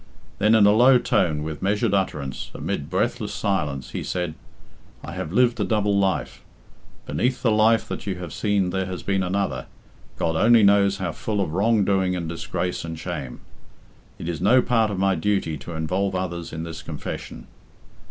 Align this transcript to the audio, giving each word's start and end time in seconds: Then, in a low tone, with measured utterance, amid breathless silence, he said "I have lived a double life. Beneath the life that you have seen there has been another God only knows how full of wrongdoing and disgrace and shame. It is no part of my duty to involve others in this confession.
Then, 0.39 0.55
in 0.55 0.65
a 0.65 0.71
low 0.71 0.97
tone, 0.97 1.43
with 1.43 1.61
measured 1.61 1.93
utterance, 1.93 2.49
amid 2.55 2.89
breathless 2.89 3.31
silence, 3.35 3.91
he 3.91 4.01
said 4.01 4.33
"I 5.03 5.11
have 5.13 5.31
lived 5.31 5.59
a 5.59 5.63
double 5.63 5.95
life. 5.95 6.41
Beneath 7.05 7.43
the 7.43 7.51
life 7.51 7.87
that 7.87 8.07
you 8.07 8.15
have 8.15 8.33
seen 8.33 8.71
there 8.71 8.87
has 8.87 9.03
been 9.03 9.21
another 9.21 9.67
God 10.17 10.35
only 10.35 10.63
knows 10.63 10.97
how 10.97 11.11
full 11.11 11.39
of 11.39 11.53
wrongdoing 11.53 12.15
and 12.15 12.27
disgrace 12.27 12.83
and 12.83 12.97
shame. 12.97 13.41
It 14.17 14.27
is 14.27 14.41
no 14.41 14.59
part 14.59 14.89
of 14.89 14.97
my 14.97 15.13
duty 15.13 15.55
to 15.59 15.73
involve 15.73 16.15
others 16.15 16.51
in 16.51 16.63
this 16.63 16.81
confession. 16.81 17.45